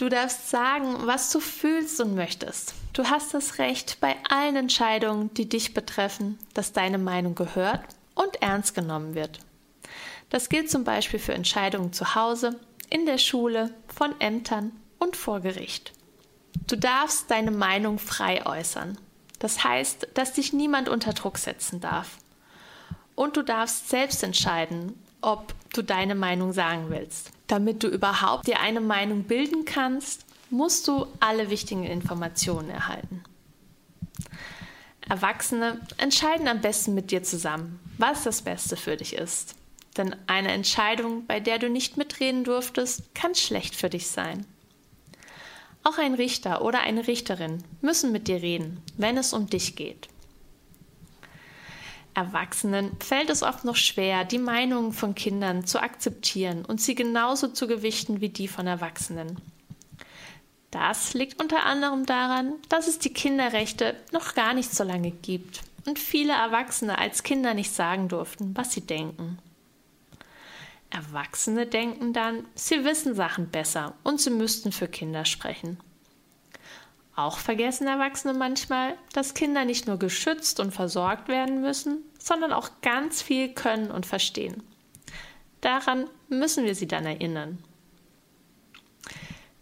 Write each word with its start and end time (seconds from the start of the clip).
Du 0.00 0.08
darfst 0.08 0.48
sagen, 0.48 0.96
was 1.06 1.30
du 1.30 1.40
fühlst 1.40 2.00
und 2.00 2.14
möchtest. 2.14 2.72
Du 2.94 3.10
hast 3.10 3.34
das 3.34 3.58
Recht, 3.58 3.98
bei 4.00 4.16
allen 4.30 4.56
Entscheidungen, 4.56 5.34
die 5.34 5.46
dich 5.46 5.74
betreffen, 5.74 6.38
dass 6.54 6.72
deine 6.72 6.96
Meinung 6.96 7.34
gehört 7.34 7.82
und 8.14 8.40
ernst 8.40 8.74
genommen 8.74 9.14
wird. 9.14 9.40
Das 10.30 10.48
gilt 10.48 10.70
zum 10.70 10.84
Beispiel 10.84 11.18
für 11.18 11.34
Entscheidungen 11.34 11.92
zu 11.92 12.14
Hause, 12.14 12.58
in 12.88 13.04
der 13.04 13.18
Schule, 13.18 13.74
von 13.94 14.18
Ämtern 14.22 14.72
und 14.98 15.16
vor 15.16 15.40
Gericht. 15.40 15.92
Du 16.66 16.76
darfst 16.76 17.30
deine 17.30 17.50
Meinung 17.50 17.98
frei 17.98 18.46
äußern. 18.46 18.96
Das 19.38 19.64
heißt, 19.64 20.08
dass 20.14 20.32
dich 20.32 20.54
niemand 20.54 20.88
unter 20.88 21.12
Druck 21.12 21.36
setzen 21.36 21.78
darf. 21.82 22.16
Und 23.16 23.36
du 23.36 23.42
darfst 23.42 23.90
selbst 23.90 24.22
entscheiden, 24.22 24.94
ob 25.20 25.54
du 25.72 25.82
deine 25.82 26.14
Meinung 26.14 26.52
sagen 26.52 26.86
willst. 26.88 27.30
Damit 27.46 27.82
du 27.82 27.88
überhaupt 27.88 28.46
dir 28.46 28.60
eine 28.60 28.80
Meinung 28.80 29.24
bilden 29.24 29.64
kannst, 29.64 30.24
musst 30.50 30.88
du 30.88 31.06
alle 31.20 31.50
wichtigen 31.50 31.84
Informationen 31.84 32.70
erhalten. 32.70 33.22
Erwachsene 35.08 35.80
entscheiden 35.96 36.46
am 36.46 36.60
besten 36.60 36.94
mit 36.94 37.10
dir 37.10 37.22
zusammen, 37.22 37.80
was 37.98 38.24
das 38.24 38.42
Beste 38.42 38.76
für 38.76 38.96
dich 38.96 39.14
ist. 39.14 39.56
Denn 39.96 40.14
eine 40.26 40.52
Entscheidung, 40.52 41.26
bei 41.26 41.40
der 41.40 41.58
du 41.58 41.68
nicht 41.68 41.96
mitreden 41.96 42.44
durftest, 42.44 43.14
kann 43.14 43.34
schlecht 43.34 43.74
für 43.74 43.90
dich 43.90 44.06
sein. 44.06 44.46
Auch 45.82 45.98
ein 45.98 46.14
Richter 46.14 46.62
oder 46.62 46.80
eine 46.80 47.06
Richterin 47.08 47.64
müssen 47.80 48.12
mit 48.12 48.28
dir 48.28 48.42
reden, 48.42 48.82
wenn 48.96 49.16
es 49.16 49.32
um 49.32 49.48
dich 49.48 49.76
geht. 49.76 50.08
Erwachsenen 52.14 52.96
fällt 53.00 53.30
es 53.30 53.42
oft 53.42 53.64
noch 53.64 53.76
schwer, 53.76 54.24
die 54.24 54.38
Meinungen 54.38 54.92
von 54.92 55.14
Kindern 55.14 55.64
zu 55.64 55.80
akzeptieren 55.80 56.64
und 56.64 56.80
sie 56.80 56.94
genauso 56.94 57.48
zu 57.48 57.66
gewichten 57.66 58.20
wie 58.20 58.28
die 58.28 58.48
von 58.48 58.66
Erwachsenen. 58.66 59.40
Das 60.70 61.14
liegt 61.14 61.40
unter 61.42 61.66
anderem 61.66 62.06
daran, 62.06 62.54
dass 62.68 62.86
es 62.86 62.98
die 62.98 63.12
Kinderrechte 63.12 63.96
noch 64.12 64.34
gar 64.34 64.54
nicht 64.54 64.72
so 64.72 64.84
lange 64.84 65.10
gibt 65.10 65.62
und 65.86 65.98
viele 65.98 66.32
Erwachsene 66.32 66.98
als 66.98 67.22
Kinder 67.22 67.54
nicht 67.54 67.72
sagen 67.72 68.08
durften, 68.08 68.56
was 68.56 68.72
sie 68.72 68.82
denken. 68.82 69.38
Erwachsene 70.90 71.66
denken 71.66 72.12
dann, 72.12 72.44
sie 72.54 72.84
wissen 72.84 73.14
Sachen 73.14 73.48
besser 73.50 73.94
und 74.02 74.20
sie 74.20 74.30
müssten 74.30 74.72
für 74.72 74.88
Kinder 74.88 75.24
sprechen. 75.24 75.78
Auch 77.16 77.38
vergessen 77.38 77.86
Erwachsene 77.86 78.34
manchmal, 78.34 78.96
dass 79.12 79.34
Kinder 79.34 79.64
nicht 79.64 79.86
nur 79.86 79.98
geschützt 79.98 80.60
und 80.60 80.72
versorgt 80.72 81.28
werden 81.28 81.60
müssen, 81.60 82.04
sondern 82.18 82.52
auch 82.52 82.70
ganz 82.82 83.20
viel 83.20 83.52
können 83.52 83.90
und 83.90 84.06
verstehen. 84.06 84.62
Daran 85.60 86.08
müssen 86.28 86.64
wir 86.64 86.74
sie 86.74 86.86
dann 86.88 87.04
erinnern. 87.04 87.58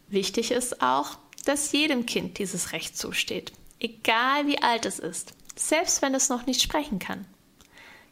Wichtig 0.08 0.52
ist 0.52 0.80
auch, 0.82 1.18
dass 1.44 1.72
jedem 1.72 2.06
Kind 2.06 2.38
dieses 2.38 2.72
Recht 2.72 2.96
zusteht, 2.96 3.52
egal 3.80 4.46
wie 4.46 4.62
alt 4.62 4.86
es 4.86 4.98
ist, 4.98 5.32
selbst 5.56 6.02
wenn 6.02 6.14
es 6.14 6.28
noch 6.28 6.46
nicht 6.46 6.62
sprechen 6.62 6.98
kann. 6.98 7.26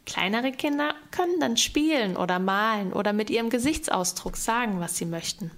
Kleinere 0.04 0.52
Kinder 0.52 0.94
können 1.10 1.40
dann 1.40 1.56
spielen 1.56 2.16
oder 2.16 2.38
malen 2.38 2.92
oder 2.92 3.12
mit 3.12 3.28
ihrem 3.28 3.50
Gesichtsausdruck 3.50 4.36
sagen, 4.36 4.80
was 4.80 4.96
sie 4.96 5.04
möchten. 5.04 5.50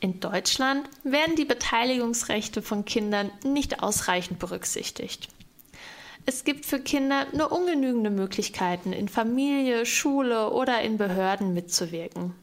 In 0.00 0.20
Deutschland 0.20 0.88
werden 1.04 1.36
die 1.36 1.44
Beteiligungsrechte 1.44 2.62
von 2.62 2.84
Kindern 2.84 3.30
nicht 3.44 3.82
ausreichend 3.82 4.38
berücksichtigt. 4.38 5.28
Es 6.26 6.44
gibt 6.44 6.64
für 6.64 6.80
Kinder 6.80 7.26
nur 7.32 7.52
ungenügende 7.52 8.10
Möglichkeiten, 8.10 8.92
in 8.92 9.08
Familie, 9.08 9.86
Schule 9.86 10.50
oder 10.50 10.80
in 10.82 10.96
Behörden 10.96 11.54
mitzuwirken. 11.54 12.34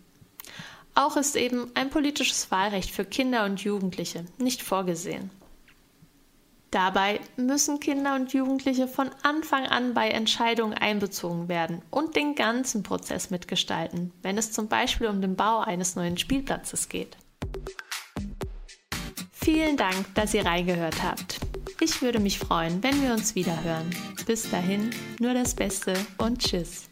Auch 0.93 1.15
ist 1.15 1.35
eben 1.35 1.71
ein 1.75 1.89
politisches 1.89 2.49
Wahlrecht 2.49 2.91
für 2.91 3.05
Kinder 3.05 3.45
und 3.45 3.61
Jugendliche 3.61 4.25
nicht 4.39 4.63
vorgesehen. 4.63 5.29
Dabei 6.71 7.21
müssen 7.37 7.79
Kinder 7.79 8.15
und 8.15 8.33
Jugendliche 8.33 8.87
von 8.87 9.09
Anfang 9.23 9.67
an 9.67 9.93
bei 9.93 10.09
Entscheidungen 10.09 10.73
einbezogen 10.73 11.47
werden 11.47 11.81
und 11.89 12.15
den 12.15 12.35
ganzen 12.35 12.83
Prozess 12.83 13.29
mitgestalten, 13.29 14.11
wenn 14.21 14.37
es 14.37 14.51
zum 14.51 14.67
Beispiel 14.67 15.07
um 15.07 15.21
den 15.21 15.35
Bau 15.35 15.59
eines 15.59 15.95
neuen 15.95 16.17
Spielplatzes 16.17 16.89
geht. 16.89 17.15
Vielen 19.31 19.77
Dank, 19.77 20.13
dass 20.15 20.33
ihr 20.33 20.45
reingehört 20.45 21.01
habt. 21.03 21.39
Ich 21.79 22.01
würde 22.01 22.19
mich 22.19 22.39
freuen, 22.39 22.83
wenn 22.83 23.01
wir 23.01 23.13
uns 23.13 23.35
wieder 23.35 23.63
hören. 23.63 23.89
Bis 24.25 24.49
dahin, 24.49 24.89
nur 25.19 25.33
das 25.33 25.55
Beste 25.55 25.93
und 26.17 26.39
Tschüss. 26.39 26.89